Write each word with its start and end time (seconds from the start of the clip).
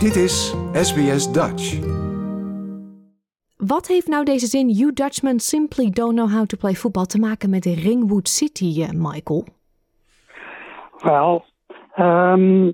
Dit 0.00 0.16
is 0.16 0.54
SBS 0.72 1.32
Dutch. 1.32 1.64
Wat 3.56 3.86
heeft 3.88 4.08
nou 4.08 4.24
deze 4.24 4.46
zin 4.46 4.68
You 4.68 4.92
Dutchmen 4.92 5.38
simply 5.38 5.90
don't 5.90 6.14
know 6.14 6.30
how 6.30 6.44
to 6.46 6.56
play 6.56 6.72
football 6.72 7.04
te 7.04 7.18
maken 7.18 7.50
met 7.50 7.62
de 7.62 7.74
Ringwood 7.74 8.28
City, 8.28 8.82
eh, 8.82 8.88
Michael? 8.92 9.44
Wel, 10.98 11.44
ehm, 11.94 12.72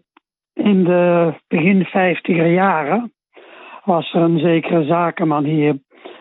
in 0.52 0.84
de 0.84 1.34
begin 1.48 1.84
vijftiger 1.84 2.52
jaren 2.52 3.12
was 3.84 4.14
er 4.14 4.20
een 4.20 4.38
zekere 4.38 4.84
zakenman 4.84 5.44
hier, 5.44 5.78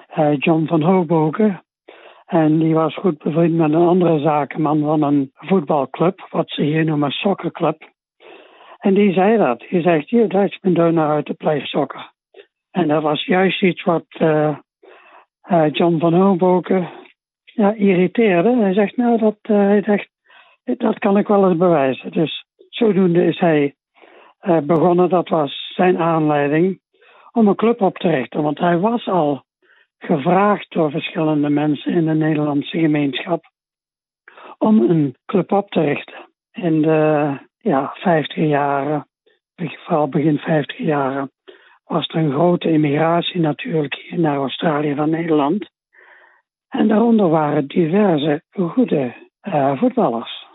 eh, 0.08 0.38
John 0.38 0.66
van 0.66 0.82
Hoboken. 0.82 1.64
En 2.26 2.60
die 2.60 2.74
was 2.74 2.96
goed 2.96 3.18
bevriend 3.18 3.56
met 3.56 3.74
een 3.74 3.88
andere 3.88 4.20
zakenman 4.20 4.80
van 4.80 5.02
een 5.02 5.32
voetbalclub, 5.34 6.28
wat 6.30 6.50
ze 6.50 6.62
hier 6.62 6.86
noemen 6.86 7.12
soccerclub. 7.12 7.94
En 8.86 8.94
die 8.94 9.14
zei 9.14 9.38
dat. 9.38 9.60
Die 9.70 9.82
zegt, 9.82 10.10
you 10.10 10.28
Dutchmen 10.28 10.74
don't 10.74 10.94
know 10.94 11.08
how 11.08 11.24
to 11.24 11.34
play. 11.34 11.68
En 12.72 12.88
dat 12.88 13.02
was 13.02 13.26
juist 13.26 13.62
iets 13.62 13.84
wat 13.84 14.06
uh, 14.20 14.58
uh, 15.52 15.66
John 15.72 16.00
van 16.00 16.14
Hoboken 16.14 16.90
ja, 17.44 17.74
irriteerde. 17.74 18.56
Hij 18.56 18.74
zegt, 18.74 18.98
nou, 18.98 19.18
dat, 19.18 19.38
uh, 19.50 19.58
hij 19.58 19.84
zegt, 19.84 20.10
dat 20.64 21.00
kan 21.00 21.18
ik 21.18 21.28
wel 21.28 21.50
eens 21.50 21.58
bewijzen. 21.58 22.12
Dus 22.12 22.46
zodoende 22.70 23.26
is 23.26 23.40
hij 23.40 23.76
begonnen, 24.64 25.10
dat 25.10 25.30
was 25.30 25.74
zijn 25.76 25.98
aanleiding, 25.98 26.80
om 27.32 27.48
een 27.48 27.56
club 27.56 27.82
op 27.82 27.98
te 27.98 28.10
richten. 28.10 28.44
Want 28.44 28.60
hij 28.60 28.78
was 28.78 29.08
al 29.08 29.44
gevraagd 29.98 30.72
door 30.72 30.92
verschillende 30.92 31.50
mensen 31.50 31.92
in 31.92 32.06
de 32.06 32.14
Nederlandse 32.14 32.80
gemeenschap 32.80 33.46
om 34.58 34.90
een 34.90 35.16
club 35.26 35.52
op 35.52 35.70
te 35.70 35.82
richten. 35.82 36.30
In 36.52 36.82
de 36.82 37.38
ja, 37.66 37.92
50 37.94 38.36
jaren, 38.36 39.08
vooral 39.56 40.10
begin 40.10 40.38
50 40.38 40.78
jaren, 40.78 41.32
was 41.86 42.08
er 42.08 42.16
een 42.16 42.32
grote 42.32 42.72
immigratie 42.72 43.40
natuurlijk 43.40 44.06
naar 44.10 44.38
Australië 44.38 44.96
van 44.96 45.10
Nederland. 45.10 45.70
En 46.70 46.88
daaronder 46.88 47.30
waren 47.30 47.68
diverse 47.68 48.44
goede 48.52 49.16
uh, 49.44 49.80
voetballers. 49.80 50.46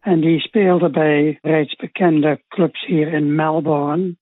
En 0.00 0.20
die 0.20 0.40
speelden 0.40 0.92
bij 0.92 1.38
reeds 1.42 1.74
bekende 1.74 2.42
clubs 2.48 2.86
hier 2.86 3.12
in 3.12 3.34
Melbourne. 3.34 4.16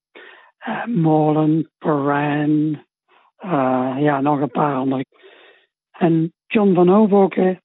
Uh, 0.69 0.85
Molen, 0.85 1.71
Paran, 1.79 2.85
uh, 3.45 3.97
ja, 3.99 4.21
nog 4.21 4.41
een 4.41 4.51
paar 4.51 4.75
andere. 4.75 5.05
En 5.91 6.33
John 6.47 6.75
van 6.75 6.89
Hoboken 6.89 7.61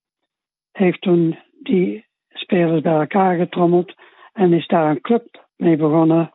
heeft 0.72 1.02
toen 1.02 1.40
die 1.62 2.06
spelers 2.30 2.82
bij 2.82 2.94
elkaar 2.94 3.38
getrommeld 3.38 3.94
en 4.40 4.54
is 4.54 4.68
daar 4.68 4.90
een 4.90 5.02
club 5.02 5.46
mee 5.56 5.78
begonnen. 5.78 6.34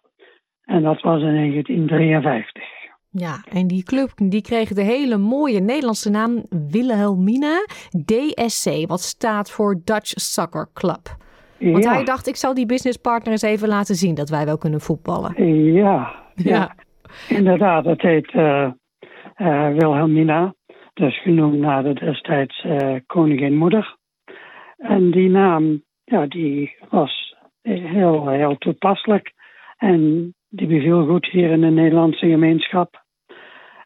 En 0.65 0.83
dat 0.83 1.01
was 1.01 1.23
in 1.23 1.35
1953. 1.35 2.63
Ja, 3.11 3.45
en 3.53 3.67
die 3.67 3.83
club 3.83 4.11
die 4.17 4.43
kreeg 4.43 4.69
de 4.69 4.83
hele 4.83 5.17
mooie 5.17 5.61
Nederlandse 5.61 6.11
naam 6.11 6.43
Wilhelmina 6.71 7.65
DSC, 8.05 8.87
wat 8.87 9.01
staat 9.01 9.51
voor 9.51 9.81
Dutch 9.85 10.13
Soccer 10.15 10.69
Club. 10.73 11.17
Want 11.59 11.85
hij 11.85 12.05
dacht, 12.05 12.29
ik 12.29 12.37
zal 12.37 12.55
die 12.55 12.67
businesspartner 12.67 13.33
eens 13.33 13.43
even 13.43 13.69
laten 13.69 13.95
zien 13.95 14.15
dat 14.15 14.29
wij 14.29 14.45
wel 14.45 14.59
kunnen 14.59 14.81
voetballen. 14.81 15.45
Ja, 15.73 16.15
ja. 16.35 16.75
inderdaad. 17.29 17.85
Het 17.85 18.03
heet 18.03 18.33
uh, 18.33 18.71
uh, 19.37 19.69
Wilhelmina, 19.69 20.55
dus 20.95 21.23
genoemd 21.23 21.59
naar 21.59 21.83
de 21.83 21.95
destijds 21.95 22.65
uh, 22.65 22.97
koningin 23.07 23.57
moeder. 23.57 23.97
En 24.77 25.11
die 25.11 25.29
naam, 25.29 25.83
ja, 26.05 26.27
die 26.27 26.77
was 26.91 27.24
heel, 27.73 28.29
heel 28.29 28.57
toepasselijk. 28.59 29.33
En 29.77 30.35
die 30.49 30.67
beviel 30.67 31.07
goed 31.07 31.27
hier 31.27 31.51
in 31.51 31.61
de 31.61 31.71
Nederlandse 31.71 32.27
gemeenschap. 32.27 33.03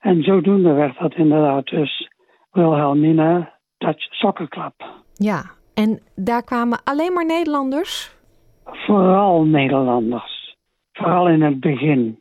En 0.01 0.23
zodoende 0.23 0.73
werd 0.73 0.99
dat 0.99 1.15
inderdaad 1.15 1.67
dus 1.67 2.11
Wilhelmina 2.51 3.55
Dutch 3.79 4.15
Soccer 4.15 4.49
Club. 4.49 4.75
Ja, 5.15 5.43
en 5.75 6.01
daar 6.15 6.45
kwamen 6.45 6.81
alleen 6.85 7.13
maar 7.13 7.27
Nederlanders? 7.27 8.17
Vooral 8.65 9.45
Nederlanders. 9.45 10.57
Vooral 10.93 11.29
in 11.29 11.43
het 11.43 11.61
begin. 11.61 12.21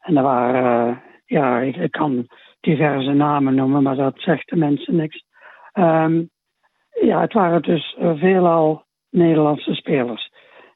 En 0.00 0.16
er 0.16 0.22
waren, 0.22 0.90
uh, 0.90 0.96
ja, 1.26 1.58
ik, 1.58 1.90
kan 1.90 2.26
diverse 2.60 3.12
namen 3.12 3.54
noemen, 3.54 3.82
maar 3.82 3.96
dat 3.96 4.14
zegt 4.16 4.48
de 4.48 4.56
mensen 4.56 4.96
niks. 4.96 5.24
Um, 5.72 6.30
ja, 7.02 7.20
het 7.20 7.32
waren 7.32 7.62
dus 7.62 7.96
veelal 7.98 8.84
Nederlandse 9.10 9.74
spelers 9.74 10.32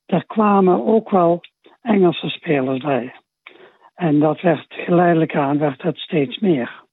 er 0.09 0.27
kwamen 0.27 0.87
ook 0.87 1.11
wel 1.11 1.41
Engelse 1.83 2.29
spelers 2.29 2.79
bij. 2.79 3.15
En 3.95 4.19
dat 4.19 4.41
werd 4.41 4.67
geleidelijk 4.69 5.37
aan 5.37 5.59
werd 5.59 5.83
het 5.83 5.99
steeds 5.99 6.39
meer. 6.39 6.85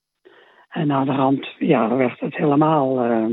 En 0.70 0.92
aan 0.92 1.06
de 1.06 1.12
hand 1.12 1.48
ja, 1.60 1.96
werd 1.96 2.20
het 2.20 2.36
helemaal 2.36 3.06
uh, 3.06 3.26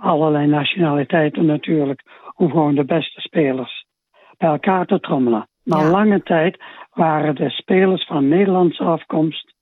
allerlei 0.00 0.46
nationaliteiten 0.46 1.46
natuurlijk, 1.46 2.02
om 2.34 2.50
gewoon 2.50 2.74
de 2.74 2.84
beste 2.84 3.20
spelers 3.20 3.86
bij 4.36 4.48
elkaar 4.48 4.86
te 4.86 5.00
trommelen. 5.00 5.48
Maar 5.64 5.84
lange 5.84 6.22
tijd 6.22 6.62
waren 6.92 7.34
de 7.34 7.50
spelers 7.50 8.06
van 8.06 8.28
Nederlandse 8.28 8.84
afkomst 8.84 9.54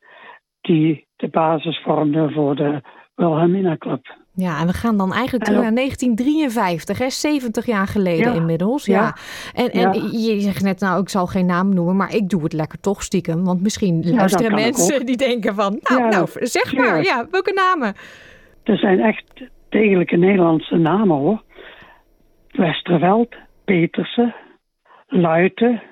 die 0.60 1.06
de 1.16 1.28
basis 1.28 1.78
vormden 1.82 2.32
voor 2.32 2.56
de 2.56 2.80
Wilhelmina 3.14 3.76
Club. 3.76 4.16
Ja, 4.40 4.60
en 4.60 4.66
we 4.66 4.72
gaan 4.72 4.96
dan 4.96 5.12
eigenlijk 5.12 5.44
terug 5.44 5.62
naar 5.62 5.74
1953, 5.74 6.98
hè? 6.98 7.10
70 7.10 7.66
jaar 7.66 7.86
geleden 7.86 8.34
inmiddels. 8.34 8.86
Ja. 8.86 9.16
En, 9.54 9.70
en 9.70 9.92
je 10.10 10.40
zegt 10.40 10.62
net, 10.62 10.80
nou, 10.80 11.00
ik 11.00 11.08
zal 11.08 11.26
geen 11.26 11.46
naam 11.46 11.74
noemen, 11.74 11.96
maar 11.96 12.14
ik 12.14 12.28
doe 12.28 12.42
het 12.42 12.52
lekker 12.52 12.80
toch 12.80 13.02
stiekem. 13.02 13.44
Want 13.44 13.62
misschien 13.62 14.14
luisteren 14.14 14.54
mensen 14.54 15.06
die 15.06 15.16
denken 15.16 15.54
van, 15.54 15.78
nou, 15.82 16.08
nou 16.08 16.28
zeg 16.34 16.76
maar, 16.76 17.02
ja, 17.02 17.26
welke 17.30 17.52
namen? 17.52 17.94
Er 18.62 18.78
zijn 18.78 19.00
echt 19.00 19.24
degelijke 19.68 20.16
Nederlandse 20.16 20.76
namen 20.76 21.16
hoor. 21.16 21.42
Westerveld, 22.50 23.34
Petersen, 23.64 24.34
Luiten, 25.06 25.82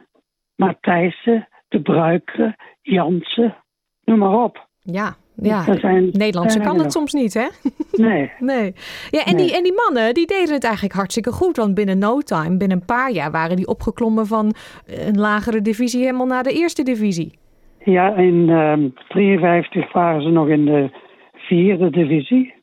Matthijssen, 0.55 1.49
De 1.69 1.81
Bruikere, 1.81 2.57
Jansen, 2.83 3.57
noem 4.05 4.19
maar 4.19 4.43
op. 4.43 4.67
Ja, 4.83 5.17
ja, 5.37 5.79
zijn, 5.79 6.09
Nederlandse 6.13 6.61
kan 6.61 6.79
het 6.79 6.93
soms 6.93 7.13
niet, 7.13 7.35
hè? 7.35 7.47
Nee. 7.93 8.31
nee. 8.39 8.73
Ja, 9.11 9.25
en, 9.25 9.37
Die, 9.37 9.57
en 9.57 9.63
die 9.63 9.73
mannen, 9.73 10.15
die 10.15 10.27
deden 10.27 10.55
het 10.55 10.65
eigenlijk 10.65 10.95
hartstikke 10.95 11.33
goed. 11.33 11.57
Want 11.57 11.75
binnen 11.75 11.99
no 11.99 12.21
time, 12.21 12.57
binnen 12.57 12.79
een 12.79 12.85
paar 12.85 13.11
jaar, 13.11 13.31
waren 13.31 13.57
die 13.57 13.67
opgeklommen 13.67 14.27
van 14.27 14.55
een 14.87 15.19
lagere 15.19 15.63
divisie 15.63 16.01
helemaal 16.01 16.27
naar 16.27 16.43
de 16.43 16.53
eerste 16.53 16.83
divisie. 16.83 17.39
Ja, 17.85 18.15
in 18.15 18.47
1953 18.47 19.85
um, 19.85 19.89
waren 19.93 20.23
ze 20.23 20.29
nog 20.29 20.49
in 20.49 20.65
de 20.65 20.91
vierde 21.35 21.91
divisie. 21.91 22.55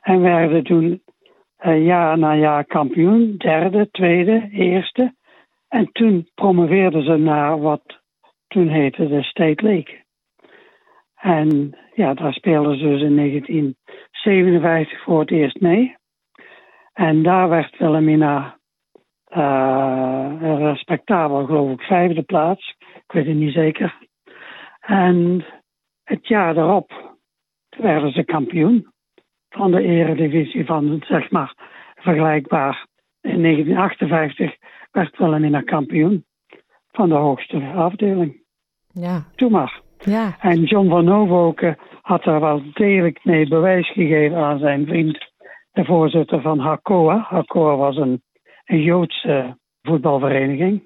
En 0.00 0.20
werden 0.20 0.64
toen 0.64 1.02
uh, 1.66 1.86
jaar 1.86 2.18
na 2.18 2.36
jaar 2.36 2.64
kampioen. 2.64 3.34
Derde, 3.36 3.88
tweede, 3.90 4.48
eerste. 4.52 5.14
En 5.68 5.88
toen 5.92 6.28
promoveerden 6.34 7.02
ze 7.02 7.16
naar 7.16 7.60
wat 7.60 8.00
toen 8.48 8.68
heette 8.68 9.08
de 9.08 9.22
State 9.22 9.64
League. 9.64 10.01
En 11.22 11.76
ja, 11.94 12.14
daar 12.14 12.32
speelden 12.32 12.78
ze 12.78 12.84
dus 12.84 13.02
in 13.02 13.16
1957 13.16 15.02
voor 15.02 15.20
het 15.20 15.30
eerst 15.30 15.60
mee. 15.60 15.96
En 16.92 17.22
daar 17.22 17.48
werd 17.48 17.78
Wilhelmina 17.78 18.58
uh, 19.36 20.58
respectabel, 20.58 21.44
geloof 21.46 21.70
ik, 21.70 21.80
vijfde 21.80 22.22
plaats. 22.22 22.76
Ik 22.78 23.12
weet 23.12 23.26
het 23.26 23.36
niet 23.36 23.52
zeker. 23.52 23.98
En 24.80 25.44
het 26.04 26.26
jaar 26.28 26.54
daarop 26.54 27.16
werden 27.68 28.12
ze 28.12 28.24
kampioen 28.24 28.92
van 29.48 29.70
de 29.70 29.82
eredivisie 29.82 30.64
van, 30.64 31.02
zeg 31.06 31.30
maar, 31.30 31.54
vergelijkbaar. 31.94 32.86
In 33.20 33.42
1958 33.42 34.56
werd 34.90 35.18
Wilhelmina 35.18 35.60
kampioen 35.60 36.24
van 36.90 37.08
de 37.08 37.14
hoogste 37.14 37.72
afdeling. 37.74 38.42
Ja. 38.92 39.24
Doe 39.34 39.50
maar. 39.50 39.80
Ja. 40.04 40.36
En 40.40 40.62
John 40.62 40.88
van 40.88 41.08
Hoofdhoken 41.08 41.78
had 42.02 42.22
daar 42.22 42.40
wel 42.40 42.62
degelijk 42.72 43.24
mee 43.24 43.48
bewijs 43.48 43.92
gegeven 43.92 44.36
aan 44.36 44.58
zijn 44.58 44.86
vriend, 44.86 45.32
de 45.72 45.84
voorzitter 45.84 46.40
van 46.40 46.58
Hakoa. 46.58 47.26
Hakoa 47.28 47.76
was 47.76 47.96
een, 47.96 48.22
een 48.64 48.82
Joodse 48.82 49.56
voetbalvereniging. 49.82 50.82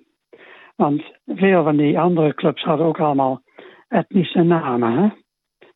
Want 0.77 1.03
veel 1.27 1.63
van 1.63 1.77
die 1.77 1.99
andere 1.99 2.35
clubs 2.35 2.63
hadden 2.63 2.87
ook 2.87 3.01
allemaal 3.01 3.43
etnische 3.89 4.43
namen. 4.43 4.93
Hè? 4.93 5.09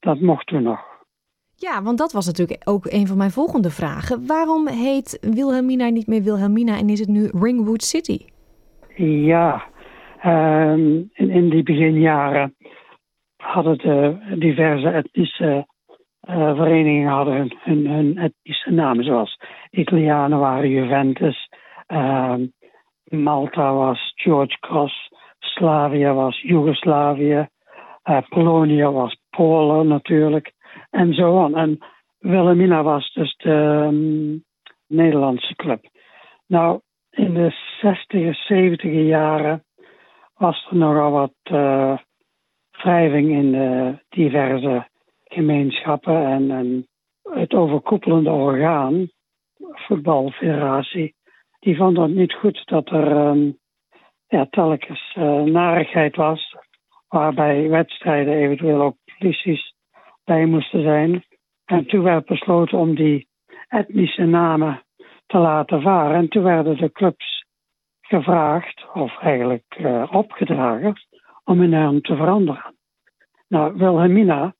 Dat 0.00 0.20
mochten 0.20 0.56
we 0.56 0.62
nog. 0.62 0.80
Ja, 1.54 1.82
want 1.82 1.98
dat 1.98 2.12
was 2.12 2.26
natuurlijk 2.26 2.68
ook 2.68 2.84
een 2.84 3.06
van 3.06 3.16
mijn 3.16 3.30
volgende 3.30 3.70
vragen. 3.70 4.26
Waarom 4.26 4.68
heet 4.68 5.18
Wilhelmina 5.34 5.88
niet 5.88 6.06
meer 6.06 6.22
Wilhelmina 6.22 6.78
en 6.78 6.88
is 6.88 6.98
het 6.98 7.08
nu 7.08 7.30
Ringwood 7.32 7.82
City? 7.82 8.24
Ja, 8.96 9.62
um, 10.24 11.10
in, 11.12 11.30
in 11.30 11.50
die 11.50 11.62
beginjaren 11.62 12.54
hadden 13.52 13.78
de 13.78 14.18
diverse 14.38 14.88
etnische 14.88 15.66
uh, 16.28 16.54
verenigingen 16.56 17.08
hadden 17.08 17.56
hun, 17.62 18.18
etnische 18.18 18.70
namen, 18.70 19.04
zoals 19.04 19.38
Italianen 19.70 20.38
waren 20.38 20.70
Juventus, 20.70 21.48
uh, 21.88 22.34
Malta 23.04 23.72
was 23.74 24.12
George 24.14 24.56
Cross, 24.60 25.10
Slavië 25.38 26.12
was 26.12 26.40
Joegoslavië. 26.40 27.48
Uh, 28.04 28.18
Polonië 28.28 28.84
was 28.84 29.16
Polen 29.30 29.86
natuurlijk. 29.86 30.52
En 30.90 31.14
zo 31.14 31.42
aan. 31.42 31.56
En 31.56 31.78
Wilhelmina 32.18 32.82
was 32.82 33.12
dus 33.12 33.36
de 33.36 33.86
um, 33.90 34.44
Nederlandse 34.86 35.54
club. 35.54 35.84
Nou, 36.46 36.80
in 37.10 37.34
de 37.34 37.50
60 37.80 38.44
70 38.46 38.92
jaren 38.92 39.64
was 40.36 40.66
er 40.70 40.76
nogal 40.76 41.10
wat 41.10 41.34
uh, 41.52 41.98
wrijving 42.82 43.30
in 43.30 43.52
de 43.52 43.98
diverse 44.08 44.88
gemeenschappen. 45.24 46.26
En, 46.26 46.84
het 47.22 47.54
overkoepelende 47.54 48.30
orgaan, 48.30 49.08
voetbalfederatie, 49.58 51.14
die 51.58 51.76
vond 51.76 51.96
het 51.96 52.14
niet 52.14 52.32
goed 52.32 52.62
dat 52.66 52.88
er 52.88 53.26
um, 53.26 53.58
ja, 54.26 54.46
telkens 54.50 55.14
uh, 55.18 55.42
narigheid 55.42 56.16
was. 56.16 56.56
Waarbij 57.08 57.68
wedstrijden 57.68 58.34
eventueel 58.34 58.82
ook 58.82 58.96
polities 59.18 59.74
bij 60.24 60.46
moesten 60.46 60.82
zijn. 60.82 61.24
En 61.64 61.86
toen 61.86 62.02
werd 62.02 62.26
besloten 62.26 62.78
om 62.78 62.94
die 62.94 63.28
etnische 63.68 64.24
namen 64.24 64.82
te 65.26 65.38
laten 65.38 65.82
varen. 65.82 66.16
En 66.16 66.28
toen 66.28 66.42
werden 66.42 66.76
de 66.76 66.92
clubs 66.92 67.44
gevraagd, 68.00 68.84
of 68.92 69.18
eigenlijk 69.18 69.76
uh, 69.78 70.08
opgedragen, 70.10 70.94
om 71.50 71.60
hun 71.60 71.70
naam 71.70 72.00
te 72.00 72.16
veranderen. 72.16 72.74
Nou, 73.48 73.76
Wilhelmina, 73.76 74.54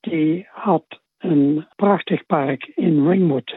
die 0.00 0.48
had 0.50 0.84
een 1.18 1.66
prachtig 1.76 2.26
park 2.26 2.72
in 2.74 3.08
Ringwood. 3.08 3.54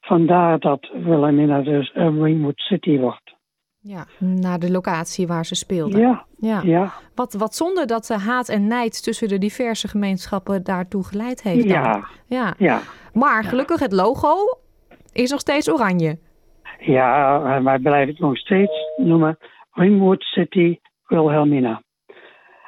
Vandaar 0.00 0.58
dat 0.58 0.90
Wilhelmina 0.92 1.62
dus 1.62 1.90
een 1.94 2.22
Ringwood 2.22 2.58
City 2.58 2.98
wordt. 2.98 3.34
Ja, 3.80 4.06
naar 4.18 4.58
de 4.58 4.70
locatie 4.70 5.26
waar 5.26 5.44
ze 5.44 5.54
speelden. 5.54 6.00
Ja, 6.00 6.24
ja. 6.36 6.60
ja. 6.62 6.92
Wat, 7.14 7.32
wat 7.32 7.54
zonde 7.54 7.84
dat 7.84 8.06
de 8.06 8.18
haat 8.18 8.48
en 8.48 8.66
nijd 8.66 9.02
tussen 9.02 9.28
de 9.28 9.38
diverse 9.38 9.88
gemeenschappen 9.88 10.64
daartoe 10.64 11.04
geleid 11.04 11.42
heeft. 11.42 11.68
Dan. 11.68 11.82
Ja, 11.82 12.04
ja. 12.26 12.54
ja. 12.58 12.80
Maar 13.12 13.44
gelukkig 13.44 13.80
het 13.80 13.92
logo 13.92 14.34
is 15.12 15.30
nog 15.30 15.40
steeds 15.40 15.72
oranje. 15.72 16.18
Ja, 16.78 17.62
wij 17.62 17.78
blijven 17.78 18.12
het 18.12 18.18
nog 18.18 18.38
steeds 18.38 18.72
noemen 18.96 19.38
Ringwood 19.72 20.22
City 20.22 20.78
Wilhelmina. 21.20 21.82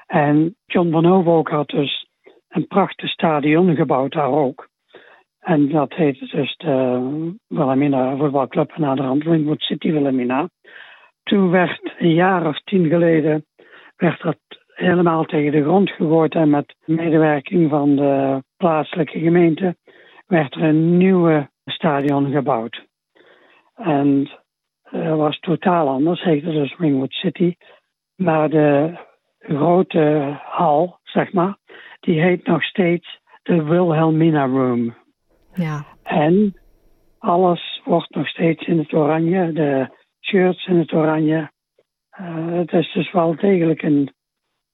En 0.06 0.56
John 0.66 0.90
van 0.90 1.04
Hoofdwolk 1.04 1.48
had 1.48 1.68
dus 1.68 2.06
een 2.48 2.66
prachtig 2.66 3.10
stadion 3.10 3.74
gebouwd 3.74 4.12
daar 4.12 4.30
ook. 4.30 4.68
En 5.40 5.68
dat 5.68 5.94
heette 5.94 6.26
dus 6.26 6.56
de 6.56 7.36
Wilhelmina 7.46 8.16
voetbalclub 8.16 8.72
aan 8.72 8.96
de 8.96 9.02
rand 9.02 9.22
Ringwood 9.22 9.60
City 9.60 9.92
Wilhelmina. 9.92 10.48
Toen 11.22 11.50
werd 11.50 11.94
een 11.98 12.14
jaar 12.14 12.46
of 12.46 12.58
tien 12.62 12.88
geleden 12.88 13.44
werd 13.96 14.22
dat 14.22 14.38
helemaal 14.74 15.24
tegen 15.24 15.52
de 15.52 15.62
grond 15.62 15.90
gegooid 15.90 16.34
en 16.34 16.50
met 16.50 16.74
medewerking 16.84 17.70
van 17.70 17.96
de 17.96 18.42
plaatselijke 18.56 19.18
gemeente 19.18 19.76
werd 20.26 20.54
er 20.54 20.62
een 20.62 20.96
nieuwe 20.96 21.48
stadion 21.64 22.30
gebouwd. 22.30 22.84
En 23.74 24.30
dat 24.90 25.18
was 25.18 25.38
totaal 25.38 25.88
anders, 25.88 26.22
heette 26.22 26.50
dus 26.50 26.76
Ringwood 26.78 27.12
City. 27.12 27.54
Maar 28.16 28.50
de 28.50 28.98
grote 29.38 30.36
hal, 30.42 30.98
zeg 31.02 31.32
maar, 31.32 31.56
die 32.00 32.20
heet 32.20 32.46
nog 32.46 32.62
steeds 32.62 33.20
de 33.42 33.62
Wilhelmina 33.62 34.46
Room. 34.46 34.94
Ja. 35.54 35.84
En 36.02 36.54
alles 37.18 37.80
wordt 37.84 38.14
nog 38.14 38.28
steeds 38.28 38.66
in 38.66 38.78
het 38.78 38.92
oranje, 38.92 39.52
de 39.52 39.88
shirts 40.20 40.66
in 40.66 40.78
het 40.78 40.92
oranje. 40.92 41.50
Uh, 42.20 42.58
het 42.58 42.72
is 42.72 42.92
dus 42.92 43.12
wel 43.12 43.36
degelijk 43.36 43.82
een, 43.82 44.14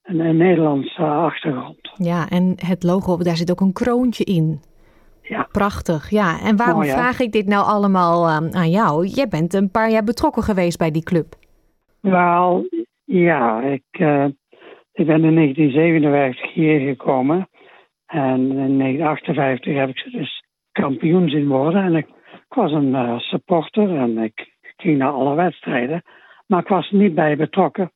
een, 0.02 0.20
een 0.20 0.36
Nederlandse 0.36 1.02
achtergrond. 1.02 1.90
Ja, 1.96 2.28
en 2.28 2.54
het 2.66 2.82
logo, 2.82 3.16
daar 3.16 3.36
zit 3.36 3.50
ook 3.50 3.60
een 3.60 3.72
kroontje 3.72 4.24
in. 4.24 4.60
Ja. 5.22 5.48
Prachtig, 5.52 6.10
ja. 6.10 6.40
En 6.40 6.56
waarom 6.56 6.76
Mooi, 6.76 6.90
vraag 6.90 7.20
ik 7.20 7.32
dit 7.32 7.46
nou 7.46 7.64
allemaal 7.64 8.28
uh, 8.28 8.36
aan 8.50 8.70
jou? 8.70 9.06
Jij 9.06 9.28
bent 9.28 9.54
een 9.54 9.70
paar 9.70 9.90
jaar 9.90 10.04
betrokken 10.04 10.42
geweest 10.42 10.78
bij 10.78 10.90
die 10.90 11.02
club. 11.02 11.34
Wel, 12.00 12.68
ja, 13.10 13.60
ik, 13.62 13.98
uh, 13.98 14.24
ik 14.92 15.06
ben 15.06 15.24
in 15.24 15.34
1957 15.34 16.52
hier 16.52 16.80
gekomen. 16.80 17.48
En 18.06 18.40
in 18.40 18.78
1958 18.78 19.74
heb 19.74 19.88
ik 19.88 19.98
ze 19.98 20.10
dus 20.10 20.44
kampioen 20.72 21.28
zien 21.28 21.48
worden. 21.48 21.82
En 21.82 21.94
ik, 21.94 22.06
was 22.48 22.72
een 22.72 22.88
uh, 22.88 23.18
supporter 23.18 23.96
en 23.96 24.18
ik 24.18 24.56
ging 24.76 24.98
naar 24.98 25.10
alle 25.10 25.34
wedstrijden. 25.34 26.02
Maar 26.46 26.60
ik 26.60 26.68
was 26.68 26.90
niet 26.90 27.14
bij 27.14 27.36
betrokken 27.36 27.92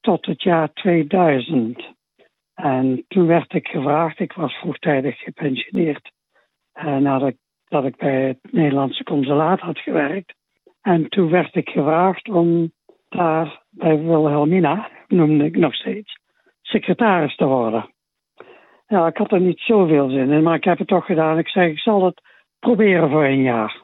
tot 0.00 0.26
het 0.26 0.42
jaar 0.42 0.72
2000. 0.72 1.94
En 2.54 3.04
toen 3.08 3.26
werd 3.26 3.54
ik 3.54 3.68
gevraagd, 3.68 4.20
ik 4.20 4.32
was 4.32 4.52
vroegtijdig 4.52 5.18
gepensioneerd. 5.18 6.12
Uh, 6.74 6.96
nadat 6.96 7.28
ik, 7.28 7.36
dat 7.68 7.84
ik 7.84 7.96
bij 7.96 8.22
het 8.22 8.52
Nederlandse 8.52 9.04
consulaat 9.04 9.60
had 9.60 9.78
gewerkt. 9.78 10.34
En 10.80 11.08
toen 11.08 11.30
werd 11.30 11.54
ik 11.54 11.68
gevraagd 11.68 12.28
om 12.28 12.72
daar 13.08 13.64
bij 13.76 13.98
Wilhelmina, 13.98 14.88
noemde 15.08 15.44
ik 15.44 15.56
nog 15.56 15.74
steeds, 15.74 16.18
secretaris 16.62 17.36
te 17.36 17.44
worden. 17.44 17.90
Ja, 18.86 19.06
ik 19.06 19.16
had 19.16 19.32
er 19.32 19.40
niet 19.40 19.60
zoveel 19.60 20.08
zin 20.08 20.30
in, 20.30 20.42
maar 20.42 20.54
ik 20.54 20.64
heb 20.64 20.78
het 20.78 20.88
toch 20.88 21.06
gedaan. 21.06 21.38
Ik 21.38 21.48
zeg, 21.48 21.68
ik 21.68 21.78
zal 21.78 22.04
het 22.04 22.20
proberen 22.58 23.10
voor 23.10 23.24
een 23.24 23.42
jaar. 23.42 23.82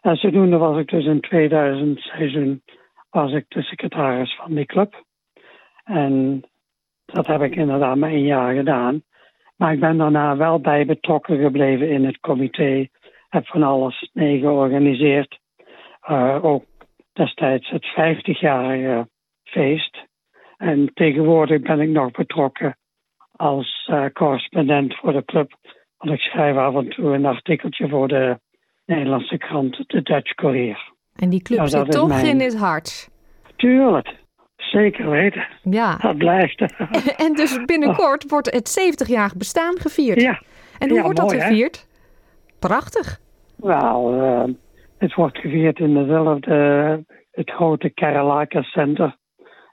En 0.00 0.16
zodoende 0.16 0.56
was 0.56 0.78
ik 0.78 0.88
dus 0.88 1.04
in 1.04 1.20
2000 1.20 2.00
seizoen 2.00 2.62
was 3.10 3.32
ik 3.32 3.44
de 3.48 3.62
secretaris 3.62 4.36
van 4.36 4.54
die 4.54 4.66
club. 4.66 5.04
En 5.84 6.42
dat 7.04 7.26
heb 7.26 7.42
ik 7.42 7.56
inderdaad 7.56 7.96
maar 7.96 8.10
een 8.10 8.26
jaar 8.26 8.54
gedaan. 8.54 9.02
Maar 9.56 9.72
ik 9.72 9.80
ben 9.80 9.96
daarna 9.96 10.36
wel 10.36 10.60
bij 10.60 10.86
betrokken 10.86 11.38
gebleven 11.38 11.88
in 11.88 12.04
het 12.04 12.20
comité. 12.20 12.88
Heb 13.28 13.46
van 13.46 13.62
alles 13.62 14.10
mee 14.12 14.38
georganiseerd. 14.38 15.38
Uh, 16.10 16.38
ook 16.44 16.64
destijds 17.12 17.70
het 17.70 17.86
50-jarige 17.86 19.08
feest. 19.50 19.96
En 20.56 20.90
tegenwoordig 20.94 21.60
ben 21.62 21.80
ik 21.80 21.88
nog 21.88 22.10
betrokken 22.10 22.76
als 23.32 23.88
uh, 23.90 24.04
correspondent 24.12 24.94
voor 24.96 25.12
de 25.12 25.24
club. 25.24 25.52
Want 25.98 26.12
ik 26.12 26.20
schrijf 26.20 26.56
af 26.56 26.74
en 26.74 26.88
toe 26.88 27.14
een 27.14 27.26
artikeltje 27.26 27.88
voor 27.88 28.08
de 28.08 28.38
Nederlandse 28.86 29.36
krant, 29.38 29.84
de 29.86 30.02
Dutch 30.02 30.34
Courier. 30.34 30.92
En 31.16 31.30
die 31.30 31.42
club 31.42 31.58
Nou, 31.58 31.70
zit 31.70 31.90
toch 31.90 32.08
mijn- 32.08 32.26
in 32.26 32.40
het 32.40 32.56
hart. 32.56 33.08
Tuurlijk, 33.56 34.14
zeker 34.56 35.10
weten. 35.10 35.46
Ja. 35.62 35.96
Dat 35.96 36.16
blijft. 36.18 36.60
En 37.26 37.32
dus 37.34 37.64
binnenkort 37.64 38.30
wordt 38.30 38.50
het 38.52 38.94
70-jarig 39.04 39.36
bestaan 39.36 39.78
gevierd. 39.78 40.20
ja, 40.20 40.42
En 40.78 40.88
hoe 40.88 40.96
ja, 40.98 41.02
wordt 41.04 41.18
dat 41.20 41.32
hè? 41.32 41.40
gevierd? 41.40 41.86
Prachtig. 42.58 43.18
wel, 43.56 44.14
uh, 44.14 44.44
het 44.98 45.14
wordt 45.14 45.38
gevierd 45.38 45.78
in 45.78 45.94
dezelfde, 45.94 47.04
het 47.30 47.50
grote 47.50 47.90
Karalaka 47.90 48.62
Center. 48.62 49.16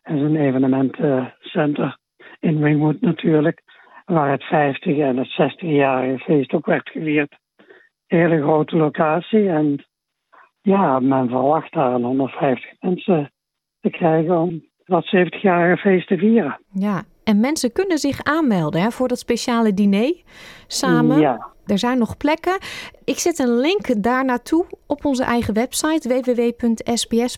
Is 0.04 0.22
een 0.22 0.36
evenementencenter 0.36 1.98
in 2.40 2.64
Ringwood 2.64 3.02
natuurlijk. 3.02 3.62
Waar 4.06 4.32
het 4.32 4.44
50 4.44 4.98
en 4.98 5.18
het 5.18 5.54
60-jarige 5.54 6.24
feest 6.24 6.54
ook 6.54 6.66
werd 6.66 6.90
gevierd. 6.90 7.38
Hele 8.08 8.42
grote 8.42 8.76
locatie 8.76 9.50
en 9.50 9.86
ja, 10.62 11.00
men 11.00 11.30
verwacht 11.30 11.74
daar 11.74 11.94
een 11.94 12.04
150 12.04 12.72
mensen 12.80 13.32
te 13.80 13.90
krijgen 13.90 14.38
om 14.38 14.64
dat 14.86 15.16
70-jarige 15.16 15.82
feest 15.82 16.08
te 16.08 16.18
vieren. 16.18 16.60
Ja. 16.72 17.04
En 17.24 17.40
mensen 17.40 17.72
kunnen 17.72 17.98
zich 17.98 18.24
aanmelden 18.24 18.82
hè, 18.82 18.92
voor 18.92 19.08
dat 19.08 19.20
speciale 19.20 19.74
diner 19.74 20.22
samen. 20.68 21.20
Ja, 21.20 21.53
Er 21.66 21.80
zijn 21.80 21.98
nog 21.98 22.18
plekken. 22.18 22.58
Ik 23.04 23.20
zet 23.20 23.40
een 23.40 23.60
link 23.60 24.04
daar 24.04 24.26
naartoe 24.26 24.66
op 24.88 25.06
onze 25.06 25.24
eigen 25.24 25.54
website 25.54 26.10
www.sbs.com.au. 26.10 27.38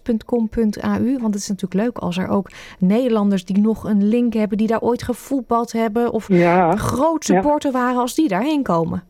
Want 1.19 1.33
het 1.33 1.43
is 1.43 1.47
natuurlijk 1.47 1.83
leuk 1.83 1.97
als 1.97 2.17
er 2.17 2.27
ook 2.27 2.49
Nederlanders 2.79 3.45
die 3.45 3.59
nog 3.59 3.83
een 3.83 4.07
link 4.07 4.33
hebben, 4.33 4.57
die 4.57 4.67
daar 4.67 4.81
ooit 4.81 5.03
gevoetbald 5.03 5.71
hebben 5.71 6.11
of 6.11 6.27
ja, 6.27 6.75
groot 6.75 7.25
supporter 7.25 7.71
waren, 7.71 7.99
als 8.01 8.15
die 8.15 8.27
daarheen 8.27 8.63
komen. 8.63 9.03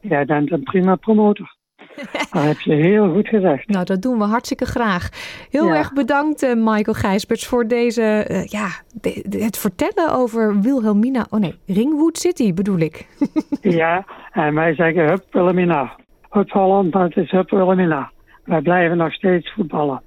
jij 0.00 0.24
bent 0.24 0.52
een 0.52 0.62
prima 0.62 0.96
promotor. 0.96 1.57
Dat 2.32 2.42
heb 2.42 2.58
je 2.60 2.72
heel 2.74 3.12
goed 3.12 3.28
gezegd. 3.28 3.68
Nou, 3.68 3.84
dat 3.84 4.02
doen 4.02 4.18
we 4.18 4.24
hartstikke 4.24 4.64
graag. 4.66 5.08
Heel 5.50 5.66
Ja. 5.66 5.74
erg 5.76 5.92
bedankt, 5.92 6.42
eh, 6.42 6.54
Michael 6.54 6.96
Gijsberts, 6.96 7.46
voor 7.46 7.66
deze, 7.66 8.02
eh, 8.02 8.44
ja, 8.46 8.68
de- 9.00 9.24
de- 9.28 9.42
het 9.44 9.58
vertellen 9.58 10.12
over 10.12 10.60
Wilhelmina. 10.60 11.26
Oh 11.30 11.40
nee, 11.40 11.58
Ringwood 11.66 12.18
City 12.18 12.54
bedoel 12.54 12.78
ik. 12.78 13.06
Ja, 13.60 14.04
en 14.32 14.54
wij 14.54 14.74
zeggen 14.74 15.06
Hup 15.08 15.24
Wilhelmina. 15.30 15.96
Hup 16.30 16.50
Holland, 16.50 16.94
maar 16.94 17.04
het 17.04 17.16
is 17.16 17.30
Hup 17.30 17.50
Wilhelmina. 17.50 18.10
Wij 18.44 18.60
blijven 18.60 18.96
nog 18.96 19.12
steeds 19.12 19.52
voetballen. 19.52 20.02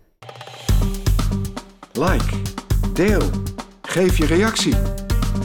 Like, 1.93 2.41
deel, 2.93 3.21
geef 3.81 4.17
je 4.17 4.25
reactie. 4.25 4.73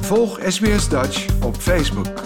Volg 0.00 0.38
SBS 0.42 0.88
Dutch 0.88 1.44
op 1.44 1.54
Facebook. 1.54 2.25